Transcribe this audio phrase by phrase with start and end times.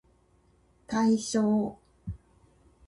[0.87, 1.77] 対象